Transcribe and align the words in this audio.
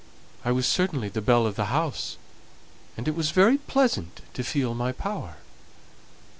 I 0.43 0.51
was 0.51 0.65
certainly 0.65 1.09
the 1.09 1.21
belle 1.21 1.45
of 1.45 1.55
the 1.55 1.65
house, 1.65 2.17
and 2.97 3.07
it 3.07 3.13
was 3.13 3.29
very 3.29 3.59
pleasant 3.59 4.21
to 4.33 4.43
feel 4.43 4.73
my 4.73 4.91
power. 4.93 5.35